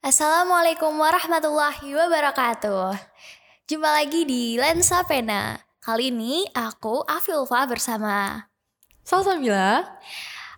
Assalamualaikum 0.00 0.96
warahmatullahi 0.96 1.92
wabarakatuh. 1.92 2.96
Jumpa 3.68 4.00
lagi 4.00 4.24
di 4.24 4.56
Lensa 4.56 5.04
Pena. 5.04 5.60
Kali 5.76 6.08
ini 6.08 6.48
aku 6.56 7.04
Afilfa 7.04 7.68
bersama 7.68 8.48
Salsabila 9.04 9.84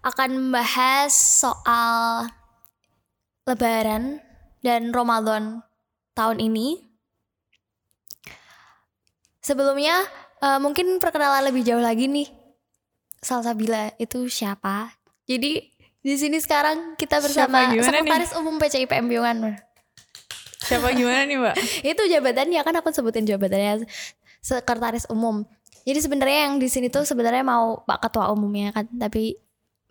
akan 0.06 0.30
membahas 0.38 1.10
soal 1.10 2.30
Lebaran 3.42 4.22
dan 4.62 4.94
Ramadan 4.94 5.66
tahun 6.14 6.38
ini. 6.38 6.78
Sebelumnya 9.42 10.06
eh, 10.38 10.62
mungkin 10.62 11.02
perkenalan 11.02 11.50
lebih 11.50 11.66
jauh 11.66 11.82
lagi 11.82 12.06
nih. 12.06 12.30
Salsabila 13.18 13.90
itu 13.98 14.22
siapa? 14.30 14.94
Jadi 15.26 15.71
di 16.02 16.14
sini 16.18 16.38
sekarang 16.42 16.98
kita 16.98 17.22
bersama 17.22 17.70
gimana 17.70 17.78
nih? 17.78 17.86
Sekretaris 17.86 18.32
Umum 18.34 18.54
PCIPM 18.58 19.06
Biongan. 19.06 19.36
Siapa 20.62 20.94
gimana 20.94 21.26
nih 21.26 21.38
mbak? 21.42 21.54
itu 21.90 22.02
jabatannya 22.06 22.60
kan 22.62 22.74
aku 22.78 22.94
sebutin 22.94 23.26
jabatannya 23.26 23.86
sekretaris 24.42 25.06
umum 25.06 25.46
jadi 25.86 26.02
sebenarnya 26.02 26.50
yang 26.50 26.54
di 26.58 26.66
sini 26.66 26.90
tuh 26.90 27.06
sebenarnya 27.06 27.46
mau 27.46 27.86
pak 27.86 28.10
ketua 28.10 28.34
umumnya 28.34 28.74
kan 28.74 28.90
tapi 28.90 29.38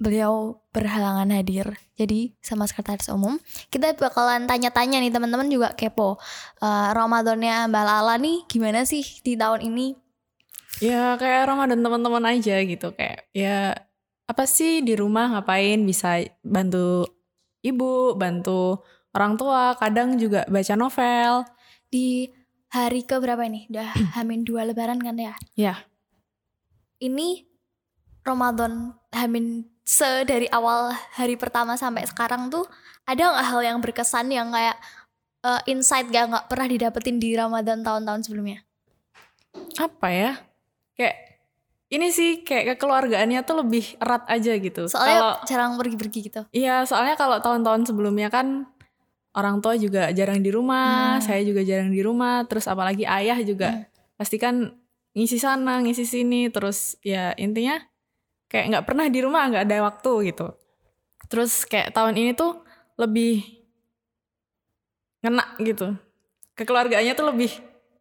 beliau 0.02 0.60
berhalangan 0.76 1.32
hadir 1.32 1.72
jadi 1.96 2.36
sama 2.44 2.68
sekretaris 2.68 3.08
umum 3.08 3.40
kita 3.72 3.96
bakalan 3.96 4.44
tanya-tanya 4.48 5.00
nih 5.00 5.12
teman-teman 5.14 5.48
juga 5.48 5.72
kepo 5.72 6.20
Eh, 6.62 6.90
Ramadannya 6.94 7.72
Mbak 7.72 7.84
Lala 7.88 8.16
nih 8.20 8.46
gimana 8.46 8.84
sih 8.84 9.02
di 9.24 9.34
tahun 9.40 9.66
ini 9.66 9.98
Ya 10.80 11.14
kayak 11.20 11.52
Ramadan 11.52 11.84
teman-teman 11.84 12.24
aja 12.32 12.58
gitu 12.64 12.96
kayak 12.96 13.28
ya 13.36 13.76
apa 14.32 14.48
sih 14.48 14.80
di 14.80 14.96
rumah 14.96 15.28
ngapain 15.36 15.84
bisa 15.84 16.24
bantu 16.40 17.04
ibu, 17.60 18.16
bantu 18.16 18.80
orang 19.12 19.36
tua, 19.36 19.76
kadang 19.76 20.16
juga 20.16 20.48
baca 20.48 20.74
novel. 20.80 21.44
di 21.92 22.32
hari 22.72 23.04
ke 23.04 23.20
berapa 23.20 23.44
ini 23.44 23.68
udah 23.68 23.92
hamin 24.16 24.48
dua 24.48 24.64
lebaran 24.64 24.96
kan 25.04 25.20
ya 25.20 25.36
Ya, 25.60 25.76
ini 27.04 27.44
Ramadan 28.24 28.96
Hamin 29.12 29.68
se 29.84 30.24
dari 30.24 30.48
awal 30.48 30.96
hari 31.20 31.36
pertama 31.36 31.76
sampai 31.76 32.08
sekarang 32.08 32.48
tuh 32.48 32.64
ada 33.04 33.36
nggak 33.36 33.48
hal 33.52 33.60
yang 33.60 33.78
berkesan 33.84 34.32
yang 34.32 34.56
kayak 34.56 34.80
eh, 35.44 35.62
insight 35.68 36.08
gak 36.08 36.32
nggak 36.32 36.48
pernah 36.48 36.72
didapetin 36.72 37.20
di 37.20 37.36
Ramadan 37.36 37.84
tahun-tahun 37.84 38.24
sebelumnya? 38.24 38.64
apa 39.76 40.08
ya? 40.12 40.32
Kayak 40.96 41.31
ini 41.92 42.08
sih 42.10 42.42
kayak 42.48 42.76
kekeluargaannya 42.76 43.44
tuh 43.44 43.68
lebih 43.68 44.00
erat 44.00 44.24
aja 44.32 44.56
gitu. 44.56 44.88
Soalnya 44.88 45.44
jarang 45.44 45.76
pergi-pergi 45.76 46.20
gitu. 46.32 46.42
Iya, 46.56 46.88
soalnya 46.88 47.20
kalau 47.20 47.44
tahun-tahun 47.44 47.92
sebelumnya 47.92 48.32
kan 48.32 48.64
orang 49.36 49.60
tua 49.60 49.76
juga 49.76 50.08
jarang 50.16 50.40
di 50.40 50.52
rumah, 50.52 51.20
Hmm. 51.20 51.24
saya 51.24 51.44
juga 51.44 51.64
jarang 51.68 51.92
di 51.92 52.00
rumah, 52.00 52.48
terus 52.48 52.68
apalagi 52.68 53.04
ayah 53.04 53.40
juga 53.44 53.70
Hmm. 53.76 53.84
pasti 54.16 54.40
kan 54.40 54.72
ngisi 55.12 55.36
sana, 55.36 55.84
ngisi 55.84 56.08
sini, 56.08 56.48
terus 56.48 56.96
ya 57.04 57.36
intinya 57.36 57.76
kayak 58.48 58.72
nggak 58.72 58.86
pernah 58.88 59.06
di 59.12 59.20
rumah, 59.20 59.52
nggak 59.52 59.64
ada 59.68 59.78
waktu 59.84 60.32
gitu. 60.32 60.48
Terus 61.28 61.68
kayak 61.68 61.92
tahun 61.92 62.16
ini 62.16 62.32
tuh 62.36 62.64
lebih 62.96 63.44
ngena 65.24 65.44
gitu. 65.60 65.96
Kekeluargaannya 66.56 67.14
tuh 67.16 67.28
lebih 67.32 67.52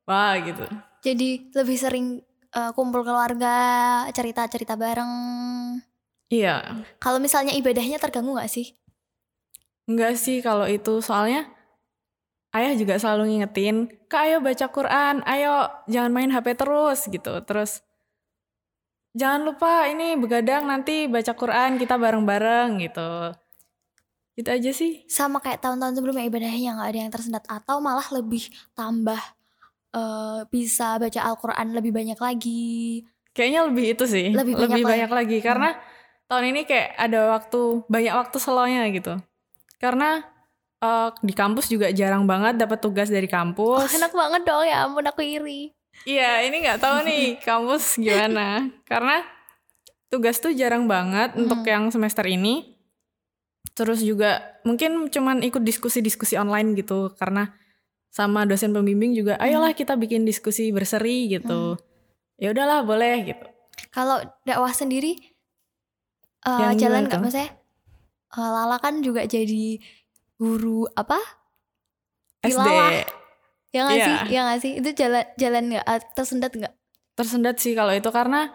wah 0.07 0.35
gitu. 0.39 0.65
Jadi 1.01 1.51
lebih 1.55 1.77
sering 1.79 2.07
eh, 2.55 2.71
kumpul 2.75 3.03
keluarga, 3.07 3.57
cerita-cerita 4.11 4.75
bareng. 4.75 5.13
Iya, 6.31 6.87
Kalau 7.03 7.19
misalnya 7.19 7.51
ibadahnya 7.59 7.99
terganggu 7.99 8.39
nggak 8.39 8.47
sih? 8.47 8.79
Enggak 9.91 10.15
sih 10.15 10.39
kalau 10.39 10.63
itu 10.71 11.03
soalnya 11.03 11.51
ayah 12.55 12.79
juga 12.79 12.95
selalu 13.03 13.35
ngingetin, 13.35 13.91
"Kak, 14.07 14.23
ayo 14.31 14.37
baca 14.39 14.67
Quran, 14.71 15.27
ayo 15.27 15.67
jangan 15.91 16.15
main 16.15 16.31
HP 16.31 16.55
terus." 16.55 17.11
gitu. 17.11 17.35
Terus 17.43 17.83
jangan 19.11 19.43
lupa 19.43 19.91
ini 19.91 20.15
begadang 20.15 20.71
nanti 20.71 21.11
baca 21.11 21.35
Quran 21.35 21.83
kita 21.83 21.99
bareng-bareng 21.99 22.79
gitu. 22.79 23.35
Gitu 24.39 24.49
aja 24.55 24.71
sih. 24.71 25.03
Sama 25.11 25.43
kayak 25.43 25.59
tahun-tahun 25.67 25.99
sebelumnya 25.99 26.31
ibadahnya 26.31 26.79
nggak 26.79 26.91
ada 26.95 26.99
yang 27.03 27.11
tersendat 27.11 27.45
atau 27.51 27.83
malah 27.83 28.07
lebih 28.15 28.47
tambah 28.79 29.19
eh, 29.91 30.41
bisa 30.49 30.97
baca 30.97 31.21
Al-Quran 31.23 31.67
lebih 31.73 31.91
banyak 31.91 32.19
lagi. 32.19 33.03
Kayaknya 33.31 33.61
lebih 33.71 33.85
itu 33.95 34.05
sih. 34.07 34.27
Lebih 34.31 34.55
banyak 34.59 34.83
banyak 34.83 35.11
lagi 35.11 35.39
karena 35.39 35.79
tahun 36.27 36.55
ini 36.55 36.61
kayak 36.63 36.99
ada 36.99 37.21
waktu 37.35 37.61
banyak 37.87 38.15
waktu 38.15 38.37
slownya 38.39 38.87
gitu. 38.91 39.19
Karena 39.79 40.23
eh, 40.79 41.09
di 41.21 41.35
kampus 41.35 41.69
juga 41.69 41.91
jarang 41.91 42.27
banget 42.27 42.59
dapat 42.59 42.79
tugas 42.79 43.07
dari 43.07 43.27
Oh, 43.27 43.35
kampus. 43.35 43.91
enak 43.95 44.13
banget 44.13 44.43
dong 44.43 44.65
ya 44.65 44.87
ampun 44.87 45.07
aku 45.07 45.23
iri. 45.23 45.71
Iya, 46.07 46.47
ini 46.49 46.65
nggak 46.65 46.81
tahu 46.81 46.97
nih 47.05 47.25
kampus 47.49 47.99
gimana. 47.99 48.71
Karena 48.87 49.21
tugas 50.11 50.39
tuh 50.43 50.51
jarang 50.51 50.91
banget 50.91 51.35
untuk 51.35 51.63
yang 51.63 51.91
semester 51.91 52.27
ini. 52.27 52.79
Terus 53.71 54.03
juga 54.03 54.43
mungkin 54.67 55.09
cuman 55.09 55.41
ikut 55.47 55.63
diskusi-diskusi 55.63 56.35
online 56.37 56.75
gitu 56.75 57.15
karena 57.15 57.55
sama 58.11 58.43
dosen 58.43 58.71
pembimbing 58.71 59.15
juga, 59.15 59.39
ayolah 59.39 59.71
kita 59.71 59.95
bikin 59.95 60.23
diskusi 60.23 60.69
berseri 60.69 61.31
gitu. 61.31 61.79
Ya 62.37 62.51
udahlah, 62.51 62.83
boleh 62.83 63.25
gitu. 63.25 63.47
Kalau 63.89 64.19
dakwah 64.43 64.71
sendiri 64.71 65.15
Yang 66.41 66.73
jalan 66.81 67.03
nggak 67.05 67.21
maksudnya? 67.21 67.49
eh, 68.31 68.51
Lala 68.51 68.77
kan 68.77 68.99
juga 68.99 69.23
jadi 69.25 69.77
guru 70.35 70.89
apa? 70.91 71.21
SD 72.41 72.57
Tilawah. 72.57 72.91
Ya 73.71 73.81
nggak 73.85 73.95
Iya. 73.95 74.07
sih? 74.07 74.17
Ya 74.27 74.41
nggak 74.43 74.59
sih? 74.59 74.73
Itu 74.75 74.89
jalan 74.95 75.25
jalan 75.37 75.63
nggak 75.71 75.87
tersendat 76.13 76.53
nggak? 76.53 76.75
tersendat 77.13 77.61
sih 77.61 77.77
kalau 77.77 77.93
itu 77.93 78.09
karena 78.09 78.49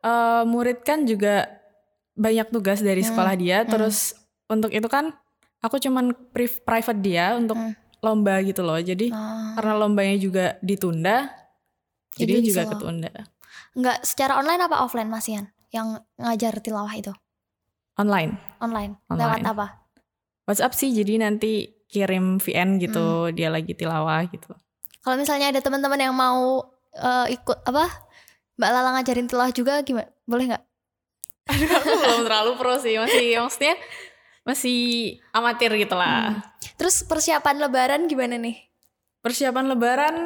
eh, 0.00 0.42
murid 0.42 0.82
kan 0.82 1.04
juga 1.04 1.46
banyak 2.12 2.50
tugas 2.50 2.80
dari 2.80 3.00
Hmm, 3.00 3.08
sekolah 3.08 3.34
dia. 3.34 3.62
hmm. 3.62 3.70
Terus 3.70 4.18
untuk 4.46 4.74
itu 4.74 4.88
kan 4.90 5.14
aku 5.60 5.78
cuman 5.78 6.10
pri- 6.28 6.58
private 6.60 7.00
dia 7.00 7.36
untuk 7.36 7.54
Hmm. 7.54 7.72
Lomba 8.00 8.40
gitu 8.40 8.60
loh. 8.60 8.76
Jadi 8.76 9.12
Oh. 9.12 9.54
karena 9.56 9.74
lombanya 9.76 10.16
juga 10.16 10.44
ditunda 10.60 11.28
Jadi 12.16 12.32
jadi, 12.36 12.46
juga 12.46 12.62
ketunda 12.66 13.10
Nggak 13.72 14.02
secara 14.02 14.36
online 14.36 14.60
apa 14.60 14.82
offline 14.82 15.06
Masian? 15.06 15.48
Yang 15.70 16.02
ngajar 16.16 16.58
tilawah 16.58 16.90
itu 16.92 17.12
online 17.94 18.34
online. 18.58 18.98
Lewat 19.06 19.40
Online. 19.40 19.46
apa? 19.46 19.66
WhatsApp 20.44 20.74
sih 20.74 20.90
jadi 20.90 21.20
nanti 21.20 21.70
kirim 21.86 22.38
VN 22.38 22.78
gitu 22.78 23.28
Hmm. 23.28 23.32
dia 23.32 23.48
lagi 23.48 23.72
tilawah 23.72 24.24
gitu 24.26 24.50
Kalau 25.00 25.16
misalnya 25.16 25.48
ada 25.48 25.60
teman-teman 25.60 26.00
yang 26.00 26.12
mau 26.12 26.60
eh, 26.90 27.32
ikut 27.32 27.62
apa? 27.62 27.86
Mbak 28.56 28.70
Lala 28.70 28.90
ngajarin 28.94 29.24
tilawah 29.24 29.48
juga 29.50 29.80
gimana? 29.80 30.10
Boleh 30.24 30.50
nggak? 30.50 30.64
aduh 31.46 31.66
aku 31.72 31.88
belum 31.88 32.20
terlalu 32.22 32.50
pro 32.54 32.74
sih 32.76 32.94
masih 32.94 33.38
maksudnya 33.38 33.74
masih 34.42 34.80
amatir 35.30 35.70
gitu 35.74 35.94
lah 35.94 36.32
Hmm. 36.32 36.42
Terus 36.76 37.02
persiapan 37.02 37.60
lebaran 37.60 38.00
gimana 38.04 38.36
nih? 38.36 38.56
persiapan 39.20 39.68
lebaran 39.68 40.16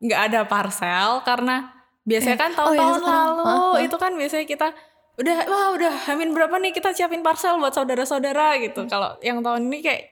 nggak 0.00 0.20
ada 0.24 0.40
parcel 0.42 1.22
karena 1.22 1.70
biasanya 2.02 2.34
Eh, 2.34 2.40
kan 2.40 2.50
oh 2.52 2.56
tahun-tahun 2.66 2.98
sekarang. 2.98 3.14
lalu 3.30 3.42
Hah, 3.44 3.54
hah. 3.54 3.76
itu 3.80 3.96
kan 3.96 4.12
biasanya 4.12 4.44
kita 4.44 4.68
udah 5.14 5.36
wah 5.46 5.68
udah 5.72 5.92
hamin 6.04 6.30
berapa 6.30 6.56
nih 6.58 6.72
kita 6.72 6.90
siapin 6.90 7.22
parcel 7.22 7.56
buat 7.56 7.70
saudara-saudara 7.70 8.58
gitu 8.58 8.82
Hmm. 8.82 8.90
kalau 8.90 9.14
yang 9.20 9.38
tahun 9.38 9.62
ini 9.64 9.78
kayak 9.80 10.02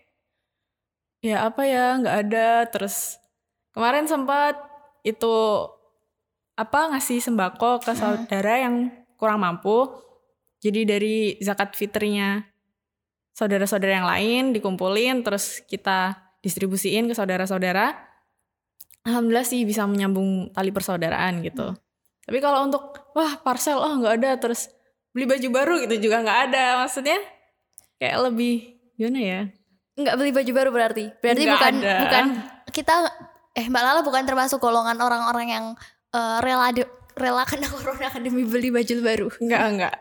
ya 1.20 1.44
apa 1.44 1.62
ya 1.64 1.98
nggak 1.98 2.16
ada 2.20 2.48
terus 2.66 3.18
kemarin 3.70 4.06
sempat 4.06 4.54
itu 5.02 5.34
apa 6.54 6.80
ngasih 6.90 7.18
sembako 7.18 7.80
ke 7.80 7.90
Hmm. 7.90 7.98
saudara 8.22 8.54
yang 8.60 8.74
kurang 9.14 9.40
mampu 9.40 9.90
jadi 10.58 10.86
dari 10.88 11.16
zakat 11.38 11.74
fitrinya 11.74 12.46
saudara-saudara 13.32 13.92
yang 13.94 14.08
lain 14.08 14.42
dikumpulin 14.52 15.22
terus 15.22 15.60
kita 15.64 16.14
distribusiin 16.40 17.06
ke 17.06 17.14
saudara-saudara 17.14 17.96
alhamdulillah 19.02 19.44
sih 19.44 19.62
bisa 19.62 19.84
menyambung 19.84 20.50
tali 20.50 20.70
persaudaraan 20.70 21.42
gitu 21.42 21.74
tapi 22.22 22.38
kalau 22.38 22.64
untuk 22.64 22.82
wah 23.12 23.40
parcel 23.40 23.76
oh 23.76 23.94
nggak 23.98 24.14
ada 24.20 24.30
terus 24.38 24.70
beli 25.10 25.26
baju 25.26 25.48
baru 25.50 25.74
gitu 25.82 25.94
juga 26.00 26.22
nggak 26.22 26.38
ada 26.48 26.64
maksudnya 26.80 27.18
kayak 27.96 28.30
lebih 28.30 28.54
gimana 28.94 29.20
ya 29.20 29.40
Nggak 29.92 30.16
beli 30.16 30.32
baju 30.32 30.52
baru 30.56 30.70
berarti? 30.72 31.04
Berarti 31.20 31.44
Nggak 31.44 31.52
bukan 31.52 31.74
ada. 31.76 31.94
bukan 32.00 32.24
kita 32.72 32.94
eh 33.52 33.66
Mbak 33.68 33.82
Lala 33.84 34.00
bukan 34.00 34.24
termasuk 34.24 34.56
golongan 34.56 34.96
orang-orang 34.96 35.46
yang 35.46 35.64
eh, 36.08 36.38
rela 36.40 36.72
de- 36.72 36.88
rela 37.12 37.44
kena 37.44 37.68
corona 37.72 38.08
demi 38.16 38.48
beli 38.48 38.72
baju 38.72 38.94
baru. 39.04 39.28
nggak 39.36 39.62
nggak 39.76 39.94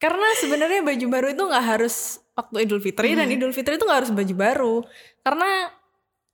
karena 0.00 0.28
sebenarnya 0.34 0.80
baju 0.80 1.06
baru 1.06 1.26
itu 1.28 1.42
nggak 1.44 1.64
harus 1.66 1.94
waktu 2.32 2.64
Idul 2.64 2.80
Fitri 2.80 3.12
dan 3.12 3.28
Hmm. 3.28 3.36
Idul 3.36 3.52
Fitri 3.52 3.76
itu 3.76 3.84
nggak 3.84 4.00
harus 4.00 4.12
baju 4.12 4.34
baru 4.34 4.74
karena 5.20 5.68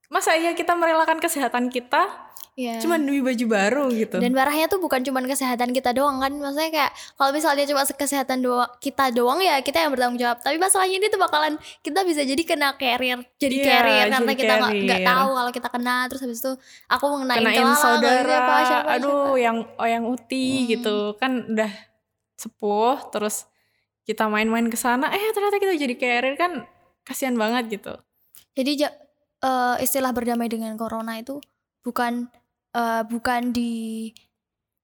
masa 0.07 0.33
iya 0.33 0.55
kita 0.55 0.73
merelakan 0.73 1.19
kesehatan 1.19 1.67
kita 1.67 2.25
Iya. 2.57 2.81
cuma 2.81 2.97
demi 2.97 3.21
baju 3.21 3.45
baru 3.47 3.93
gitu 3.93 4.17
Dan 4.17 4.33
parahnya 4.33 4.65
tuh 4.65 4.81
bukan 4.81 5.05
cuma 5.05 5.21
kesehatan 5.21 5.77
kita 5.77 5.93
doang 5.93 6.25
kan 6.25 6.33
Maksudnya 6.33 6.73
kayak 6.73 6.91
kalau 7.13 7.29
misalnya 7.29 7.69
cuma 7.69 7.85
kesehatan 7.85 8.41
doang, 8.41 8.65
kita 8.81 9.13
doang 9.13 9.45
ya 9.45 9.61
kita 9.61 9.85
yang 9.85 9.93
bertanggung 9.93 10.17
jawab 10.17 10.41
Tapi 10.41 10.57
masalahnya 10.57 10.97
ini 10.97 11.13
tuh 11.13 11.21
bakalan 11.21 11.53
kita 11.85 12.01
bisa 12.01 12.25
jadi 12.25 12.41
kena 12.41 12.73
carrier 12.75 13.21
Jadi 13.37 13.61
Iya, 13.61 13.67
carrier 13.69 14.07
karena 14.09 14.25
jadi 14.25 14.41
kita 14.41 14.55
nggak 14.57 15.03
tahu 15.05 15.31
kalau 15.37 15.51
kita 15.53 15.69
kena 15.69 15.97
Terus 16.09 16.21
habis 16.25 16.41
itu 16.41 16.53
aku 16.89 17.05
mengenain 17.13 17.45
kenain 17.45 17.69
saudara 17.77 18.25
siapa, 18.25 18.55
siapa, 18.65 18.89
aduh 18.97 19.13
siapa. 19.13 19.37
yang 19.37 19.57
oh 19.77 19.85
yang 19.87 20.05
uti 20.09 20.47
Hmm. 20.49 20.69
gitu 20.73 20.97
kan 21.21 21.33
udah 21.45 21.71
sepuh 22.35 22.97
terus 23.11 23.45
kita 24.07 24.31
main-main 24.31 24.71
ke 24.71 24.79
sana 24.79 25.11
eh 25.11 25.35
ternyata 25.35 25.59
kita 25.59 25.75
jadi 25.75 25.95
carrier 25.99 26.37
kan 26.39 26.63
kasihan 27.03 27.35
banget 27.35 27.83
gitu. 27.83 27.93
Jadi 28.55 28.87
ja- 28.87 28.97
eh, 29.43 29.77
istilah 29.83 30.15
berdamai 30.15 30.47
dengan 30.47 30.73
corona 30.79 31.19
itu 31.19 31.43
bukan 31.83 32.31
eh, 32.73 33.03
bukan 33.05 33.51
di 33.51 34.11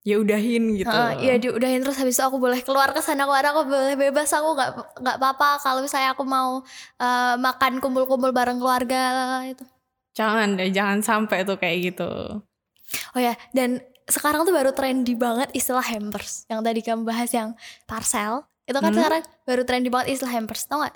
ya 0.02 0.18
udahin 0.18 0.74
gitu. 0.74 0.90
Heeh, 0.90 1.10
iya 1.22 1.34
diudahin 1.38 1.86
terus 1.86 1.94
habis 1.94 2.18
itu 2.18 2.24
aku 2.26 2.42
boleh 2.42 2.58
keluar 2.66 2.90
ke 2.90 2.98
sana 2.98 3.22
keluar 3.22 3.46
aku 3.46 3.62
boleh 3.70 3.94
bebas 3.94 4.34
aku 4.34 4.58
nggak 4.58 4.70
nggak 4.98 5.16
apa-apa 5.22 5.62
kalau 5.62 5.78
misalnya 5.78 6.10
aku 6.10 6.26
mau 6.26 6.66
eh, 6.98 7.34
makan 7.38 7.78
kumpul-kumpul 7.78 8.34
bareng 8.34 8.58
keluarga 8.58 9.02
itu. 9.46 9.62
Jangan 10.12 10.58
deh 10.58 10.68
jangan 10.74 10.98
sampai 11.00 11.46
tuh 11.46 11.56
kayak 11.56 11.94
gitu. 11.94 12.10
Oh 13.16 13.20
ya 13.22 13.38
dan 13.54 13.80
sekarang 14.10 14.42
tuh 14.42 14.52
baru 14.52 14.74
trendy 14.74 15.14
banget 15.14 15.48
istilah 15.54 15.80
hampers 15.86 16.44
yang 16.50 16.60
tadi 16.60 16.82
kamu 16.82 17.06
bahas 17.06 17.30
yang 17.32 17.54
parcel 17.86 18.42
itu 18.62 18.78
kan 18.78 18.90
Hmm. 18.90 18.98
sekarang 18.98 19.22
baru 19.44 19.62
trendy 19.66 19.88
banget 19.90 20.14
istilah 20.14 20.32
hampers 20.34 20.64
tau 20.66 20.82
gak? 20.82 20.94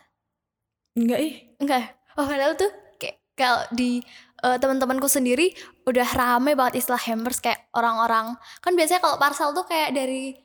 enggak 0.96 1.18
ih 1.20 1.34
enggak 1.60 1.84
oh 2.16 2.24
padahal 2.24 2.54
tuh 2.56 2.70
kayak 2.96 3.16
kalau 3.36 3.60
di 3.74 4.00
eh, 4.44 4.56
teman-temanku 4.56 5.08
sendiri 5.08 5.52
udah 5.84 6.08
rame 6.16 6.56
banget 6.56 6.80
istilah 6.80 7.00
hampers 7.00 7.40
kayak 7.40 7.68
orang-orang 7.76 8.36
kan 8.60 8.72
biasanya 8.72 9.00
kalau 9.04 9.16
parcel 9.20 9.52
tuh 9.52 9.66
kayak 9.68 9.92
dari 9.92 10.36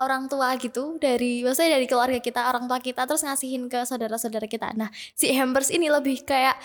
orang 0.00 0.26
tua 0.26 0.56
gitu 0.58 0.98
dari 0.98 1.46
maksudnya 1.46 1.78
dari 1.78 1.86
keluarga 1.86 2.18
kita 2.18 2.50
orang 2.50 2.66
tua 2.66 2.82
kita 2.82 3.06
terus 3.06 3.22
ngasihin 3.22 3.70
ke 3.70 3.86
saudara-saudara 3.86 4.50
kita 4.50 4.74
nah 4.74 4.90
si 5.14 5.30
hampers 5.30 5.70
ini 5.70 5.86
lebih 5.92 6.26
kayak 6.26 6.58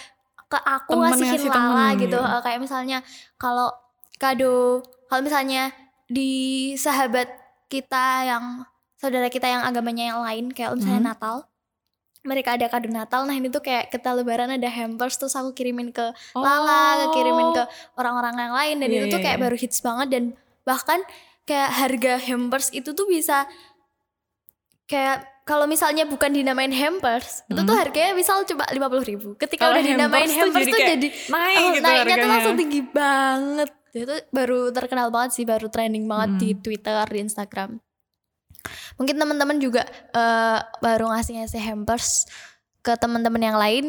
ke 0.48 0.58
aku 0.58 0.96
Temen 0.96 1.04
ngasihin 1.12 1.32
ngasih 1.44 1.52
lala 1.52 1.92
temen, 1.92 2.04
gitu. 2.08 2.20
Eh, 2.24 2.42
kayak 2.42 2.60
misalnya 2.64 2.98
kalau 3.36 3.68
kado 4.16 4.82
kalau 5.12 5.22
misalnya 5.22 5.70
di 6.08 6.74
sahabat 6.80 7.28
kita 7.68 8.24
yang 8.26 8.64
saudara 8.98 9.30
kita 9.30 9.46
yang 9.46 9.62
agamanya 9.62 10.12
yang 10.12 10.20
lain 10.20 10.46
kayak 10.50 10.74
misalnya 10.74 11.00
Hmm. 11.00 11.10
Natal 11.14 11.36
mereka 12.22 12.50
ada 12.54 12.68
kado 12.68 12.90
Natal 12.90 13.24
nah 13.24 13.32
ini 13.32 13.48
tuh 13.48 13.62
kayak 13.62 13.88
kita 13.88 14.12
lebaran 14.12 14.50
ada 14.50 14.68
hampers 14.68 15.16
terus 15.16 15.32
aku 15.32 15.54
kirimin 15.54 15.90
ke 15.90 16.12
Lala 16.34 17.14
kirimin 17.14 17.54
ke 17.54 17.64
orang-orang 17.96 18.36
yang 18.36 18.54
lain 18.54 18.76
dan 18.78 18.88
Oh. 18.88 18.92
Iya, 18.92 19.00
itu 19.00 19.08
tuh 19.08 19.16
iya, 19.16 19.26
kayak 19.26 19.38
iya. 19.38 19.44
baru 19.46 19.56
hits 19.56 19.80
banget 19.80 20.08
dan 20.10 20.24
bahkan 20.62 21.00
kayak 21.44 21.70
harga 21.72 22.14
hampers 22.20 22.68
itu 22.70 22.92
tuh 22.92 23.08
bisa 23.08 23.48
kayak 24.86 25.24
kalau 25.44 25.64
misalnya 25.64 26.04
bukan 26.04 26.28
dinamain 26.30 26.72
hampers 26.72 27.44
itu 27.48 27.56
tuh 27.58 27.72
Hmm. 27.72 27.80
harganya 27.80 28.12
misal 28.14 28.44
coba 28.44 28.68
lima 28.70 28.88
puluh 28.88 29.06
ribu 29.06 29.28
ketika 29.36 29.64
Kalau 29.64 29.80
udah 29.80 29.84
dinamain 29.86 30.28
hampers 30.28 30.34
tuh 30.34 30.44
hampers 30.44 30.66
jadi 30.66 30.74
tuh 30.74 30.82
jadi 30.84 31.08
naik 31.30 31.56
oh, 31.56 31.70
gitu 31.70 31.84
naiknya 31.84 31.96
tuh 31.96 32.12
harganya. 32.12 32.28
langsung 32.28 32.56
tinggi 32.58 32.82
banget 32.84 33.70
itu 33.94 34.14
baru 34.30 34.60
terkenal 34.70 35.08
banget 35.08 35.32
sih 35.34 35.46
baru 35.46 35.68
trending 35.68 36.06
banget 36.06 36.30
Hmm. 36.36 36.40
di 36.40 36.50
Twitter 36.56 37.06
di 37.08 37.20
Instagram 37.22 37.70
mungkin 38.96 39.16
teman-teman 39.16 39.58
juga 39.58 39.84
eh, 40.12 40.60
baru 40.78 41.10
ngasih 41.10 41.40
ngasih 41.40 41.62
hampers 41.62 42.25
ke 42.80 42.94
teman-teman 42.94 43.42
yang 43.42 43.56
lain. 43.56 43.86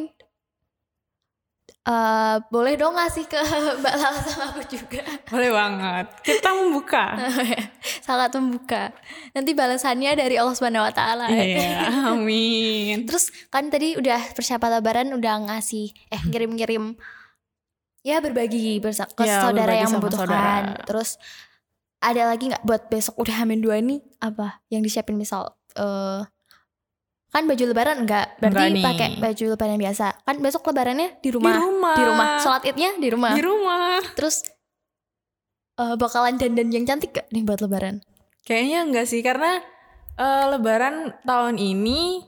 Eh 1.81 2.37
boleh 2.49 2.77
dong 2.77 2.93
ngasih 2.93 3.25
ke 3.25 3.41
Mbak 3.81 3.95
Lala 3.95 4.21
sama 4.21 4.45
aku 4.53 4.61
juga. 4.67 5.01
Boleh 5.25 5.49
banget. 5.49 6.07
Kita 6.21 6.53
membuka. 6.53 7.17
Sangat 8.05 8.29
membuka. 8.35 8.93
Nanti 9.33 9.53
balasannya 9.53 10.13
dari 10.13 10.37
Allah 10.37 10.53
Subhanahu 10.53 10.85
Wa 10.85 10.93
Taala. 10.93 11.27
Iya 11.29 12.13
amin. 12.13 13.09
Terus 13.09 13.33
kan 13.49 13.69
tadi 13.69 13.97
udah 13.97 14.21
persiapan 14.33 14.81
lebaran 14.81 15.09
udah 15.13 15.49
ngasih 15.49 15.89
eh 16.13 16.21
ngirim-ngirim. 16.27 16.93
Ya 18.01 18.21
berbagi 18.21 18.79
bersa- 18.79 19.09
ke 19.09 19.25
Ya, 19.25 19.41
saudara 19.43 19.73
berbagi 19.73 19.81
yang 19.81 19.93
membutuhkan. 19.93 20.29
saudara. 20.29 20.85
terus 20.85 21.17
ada 21.99 22.31
lagi 22.31 22.47
nggak 22.47 22.63
buat 22.63 22.83
besok 22.87 23.19
udah 23.19 23.43
hamin 23.43 23.59
dua 23.59 23.83
nih 23.83 23.99
apa? 24.19 24.63
Yang 24.69 24.83
disiapin 24.91 25.19
misal 25.19 25.55
eh 25.75 26.23
kan 27.29 27.45
baju 27.45 27.61
lebaran 27.61 28.09
enggak 28.09 28.41
berarti 28.41 28.81
pakai 28.81 29.09
baju 29.19 29.45
lebaran 29.53 29.77
biasa. 29.77 30.07
Kan 30.23 30.37
besok 30.41 30.63
lebarannya 30.65 31.21
di 31.21 31.29
rumah. 31.29 31.53
Di 31.53 31.61
rumah. 31.61 31.95
Di 31.95 32.03
rumah. 32.07 32.27
Sholat 32.41 32.63
idnya 32.65 32.91
di 32.97 33.09
rumah. 33.11 33.33
Di 33.35 33.43
rumah. 33.45 34.01
Terus 34.17 34.47
eh, 35.77 35.95
bakalan 35.95 36.39
dandan 36.39 36.69
yang 36.71 36.85
cantik 36.85 37.13
gak 37.13 37.27
nih 37.29 37.45
buat 37.45 37.61
lebaran? 37.61 38.01
Kayaknya 38.43 38.79
enggak 38.83 39.07
sih 39.07 39.21
karena 39.21 39.61
eh, 40.17 40.45
Lebaran 40.51 41.15
tahun 41.23 41.61
ini 41.61 42.25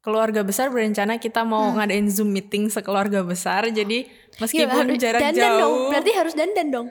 keluarga 0.00 0.40
besar 0.40 0.68
berencana 0.68 1.16
kita 1.16 1.44
mau 1.44 1.68
Hmm. 1.68 1.76
ngadain 1.76 2.08
zoom 2.08 2.30
meeting 2.30 2.68
sekeluarga 2.68 3.20
besar. 3.20 3.68
Jadi 3.68 4.04
Ya, 4.04 4.36
meskipun 4.40 4.72
harus 4.84 4.96
jarak 4.96 5.20
dandan 5.20 5.36
jauh. 5.36 5.60
Dong 5.60 5.74
berarti 5.92 6.10
harus 6.14 6.34
dandan 6.36 6.68
dong 6.70 6.88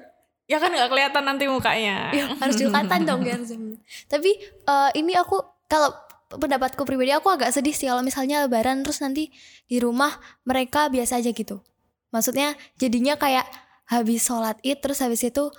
ya 0.49 0.57
kan 0.57 0.73
nggak 0.73 0.89
kelihatan 0.89 1.23
nanti 1.23 1.45
mukanya 1.45 2.09
Ya, 2.09 2.25
harus 2.35 2.57
dikelihatan 2.57 3.05
dong 3.05 3.21
zoom. 3.45 3.77
Tapi 4.09 4.33
eh, 4.41 4.89
ini 4.97 5.13
aku 5.13 5.37
kalau 5.65 5.93
pendapatku 6.29 6.81
pribadi 6.83 7.09
aku 7.09 7.29
agak 7.29 7.49
sedih 7.49 7.71
sih 7.71 7.85
kalau 7.85 8.01
misalnya 8.01 8.43
lebaran 8.43 8.81
terus 8.81 8.99
nanti 8.99 9.29
di 9.65 9.77
rumah 9.77 10.09
mereka 10.43 10.89
biasa 10.89 11.21
aja 11.21 11.29
gitu. 11.29 11.61
Maksudnya 12.09 12.57
jadinya 12.75 13.13
kayak 13.15 13.45
habis 13.85 14.21
sholat 14.21 14.57
id 14.61 14.81
terus 14.81 15.01
habis 15.01 15.21
itu 15.21 15.49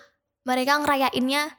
mereka 0.42 0.78
ngerayainnya 0.78 1.50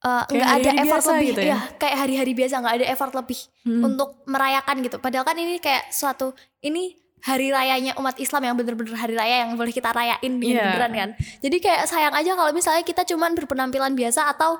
eh, 0.00 0.22
nggak 0.30 0.48
ada 0.48 0.70
hari-hari 0.70 0.78
effort 0.86 1.04
lebih 1.10 1.28
gitu 1.28 1.42
ya? 1.42 1.50
ya 1.50 1.58
kayak 1.76 1.96
hari-hari 1.98 2.32
biasa 2.34 2.54
nggak 2.58 2.74
ada 2.78 2.86
effort 2.88 3.12
lebih 3.14 3.40
Hmm. 3.60 3.82
untuk 3.84 4.22
merayakan 4.24 4.76
gitu. 4.80 4.96
Padahal 4.96 5.26
kan 5.26 5.36
ini 5.36 5.58
kayak 5.58 5.90
suatu 5.90 6.32
ini 6.60 6.96
hari 7.20 7.48
rayanya 7.48 7.92
umat 7.96 8.16
Islam 8.16 8.42
yang 8.42 8.54
bener-bener 8.54 8.94
hari 8.94 9.12
raya 9.12 9.44
yang 9.44 9.54
boleh 9.54 9.70
kita 9.70 9.90
rayain 9.90 10.32
dengan 10.34 10.56
Iya. 10.56 10.64
beneran 10.70 10.92
kan. 10.92 11.10
Jadi 11.38 11.56
kayak 11.58 11.82
sayang 11.84 12.12
aja 12.12 12.32
kalau 12.32 12.50
misalnya 12.50 12.80
kita 12.80 13.02
cuman 13.04 13.32
berpenampilan 13.34 13.92
biasa 13.92 14.30
atau 14.30 14.56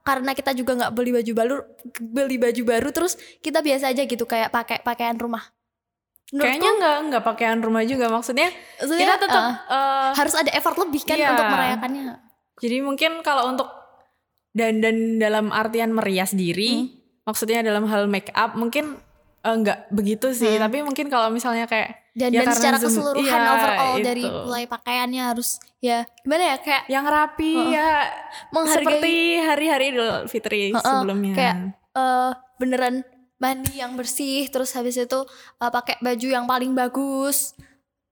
karena 0.00 0.30
kita 0.30 0.52
juga 0.52 0.76
nggak 0.76 0.92
beli 0.92 1.10
baju 1.12 1.32
baru 1.34 1.56
beli 1.98 2.36
baju 2.36 2.62
baru 2.62 2.88
terus 2.90 3.14
kita 3.40 3.58
biasa 3.58 3.88
aja 3.88 4.02
gitu 4.02 4.24
kayak 4.24 4.48
pakai 4.48 4.78
pakaian 4.80 5.16
rumah. 5.16 5.42
Menurutku, 6.26 6.50
Kayaknya 6.56 6.70
nggak 6.74 6.96
nggak 7.08 7.22
pakaian 7.24 7.58
rumah 7.58 7.82
juga 7.82 8.06
maksudnya 8.08 8.48
maksudnya, 8.76 9.00
kita 9.00 9.14
tetap 9.18 9.42
eh, 9.44 9.54
eh, 9.70 10.10
harus 10.14 10.34
ada 10.34 10.50
effort 10.50 10.76
lebih 10.78 11.02
kan 11.04 11.14
Iya. 11.14 11.30
untuk 11.30 11.46
merayakannya. 11.46 12.04
jadi 12.54 12.76
mungkin 12.80 13.10
kalau 13.20 13.48
untuk 13.48 13.66
dandan 14.50 15.18
dalam 15.18 15.50
artian 15.50 15.90
merias 15.90 16.30
diri 16.32 16.70
Hmm. 16.70 16.86
maksudnya 17.24 17.60
dalam 17.60 17.84
hal 17.84 18.06
make 18.06 18.30
up 18.30 18.54
mungkin 18.54 18.94
eh, 19.40 19.54
nggak 19.54 19.90
begitu 19.90 20.30
sih 20.32 20.56
Hmm. 20.56 20.62
tapi 20.62 20.80
mungkin 20.80 21.08
kalau 21.08 21.28
misalnya 21.28 21.64
kayak 21.64 22.03
Dan, 22.14 22.30
Ya, 22.30 22.40
dan 22.40 22.54
secara 22.54 22.78
keseluruhan 22.78 23.26
iya, 23.26 23.50
overall 23.50 23.94
itu. 23.98 24.06
dari 24.06 24.22
mulai 24.22 24.64
pakaiannya 24.64 25.22
harus 25.24 25.58
ya 25.78 26.06
gimana 26.22 26.54
ya 26.54 26.56
kayak 26.58 26.82
yang 26.86 27.02
rapi 27.04 27.52
Heeh. 27.52 27.74
ya 27.74 27.88
menghargai 28.48 28.86
seperti 28.86 29.14
hari-hari 29.36 29.84
Idul 29.90 30.10
Fitri 30.26 30.70
Heeh, 30.70 30.78
sebelumnya 30.80 31.34
kayak 31.34 31.56
eh 31.92 32.30
beneran 32.56 33.02
mandi 33.36 33.74
yang 33.74 33.98
bersih 33.98 34.46
terus 34.46 34.70
habis 34.72 34.94
itu 34.94 35.20
eh, 35.58 35.68
pakai 35.68 35.98
baju 35.98 36.28
yang 36.30 36.46
paling 36.46 36.70
bagus 36.72 37.58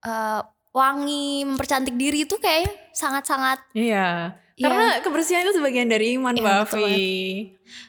eh, 0.00 0.42
wangi 0.70 1.46
mempercantik 1.46 1.94
diri 1.94 2.26
itu 2.26 2.34
kayaknya 2.36 2.74
sangat-sangat 2.90 3.62
iya 3.70 4.34
ya, 4.52 4.66
karena 4.66 4.98
kebersihan 4.98 5.46
itu 5.46 5.54
sebagian 5.54 5.86
dari 5.86 6.18
iman 6.18 6.34
Iya, 6.34 6.42
Mbak 6.42 6.56
betul 6.66 6.82
Afi. 6.82 7.02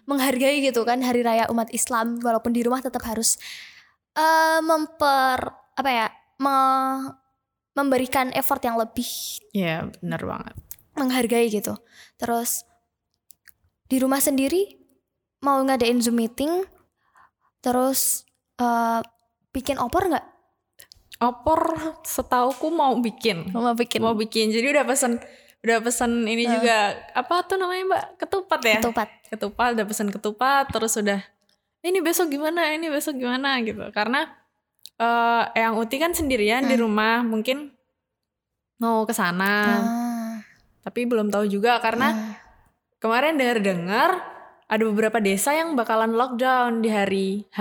menghargai 0.06 0.62
gitu 0.62 0.82
kan 0.84 1.02
hari 1.02 1.26
raya 1.26 1.50
umat 1.50 1.70
Islam 1.70 2.22
walaupun 2.22 2.54
di 2.54 2.62
rumah 2.62 2.80
tetap 2.80 3.02
harus 3.02 3.42
eh, 4.14 4.62
memper 4.62 5.63
apa 5.74 5.90
ya 5.90 6.06
me- 6.38 7.14
memberikan 7.74 8.30
effort 8.32 8.62
yang 8.62 8.76
lebih 8.76 9.08
Iya 9.52 9.90
benar 9.98 10.22
banget. 10.22 10.56
menghargai 10.94 11.50
gitu. 11.50 11.74
Terus 12.16 12.62
di 13.84 13.98
rumah 13.98 14.20
sendiri 14.20 14.78
mau 15.40 15.58
ngadain 15.60 15.98
zoom 15.98 16.18
meeting 16.18 16.62
terus 17.60 18.24
eh, 18.56 19.02
bikin 19.50 19.78
opor 19.78 20.06
nggak? 20.08 20.26
Opor 21.18 21.62
setauku 22.04 22.68
mau 22.68 22.94
bikin. 22.98 23.50
Mau 23.50 23.74
bikin. 23.74 24.00
Mau 24.00 24.14
bikin. 24.14 24.50
Jadi 24.50 24.68
udah 24.70 24.84
pesen 24.84 25.18
udah 25.64 25.80
pesen 25.80 26.28
ini 26.28 26.44
Eh. 26.44 26.52
juga 26.52 26.78
apa 27.14 27.42
tuh 27.44 27.56
namanya 27.56 27.84
Mbak? 27.88 28.06
Ketupat 28.20 28.60
ya? 28.62 28.78
Ketupat. 28.78 29.08
Ketupat 29.30 29.70
udah 29.74 29.86
pesen 29.88 30.08
ketupat 30.10 30.66
terus 30.70 30.94
udah 30.94 31.24
ini 31.82 32.00
besok 32.00 32.30
gimana? 32.30 32.70
Ini 32.70 32.88
besok 32.88 33.18
gimana? 33.18 33.58
gitu. 33.60 33.82
Karena 33.90 34.28
eh 35.52 35.62
yang 35.62 35.76
Uti 35.76 35.96
kan 35.96 36.12
sendirian 36.12 36.64
di 36.64 36.74
Hmm. 36.74 36.84
rumah 36.84 37.22
mungkin 37.22 37.72
mau 38.78 39.04
ke 39.04 39.12
sana 39.12 39.54
Ah, 39.70 40.34
tapi 40.82 41.04
belum 41.04 41.30
tahu 41.30 41.48
juga 41.48 41.80
karena 41.80 42.08
ah. 42.10 42.18
kemarin 42.98 43.36
dengar-dengar 43.36 44.20
ada 44.64 44.84
beberapa 44.84 45.20
desa 45.20 45.52
yang 45.52 45.74
bakalan 45.74 46.12
lockdown 46.12 46.80
di 46.80 46.90
hari 46.90 47.28
H 47.50 47.60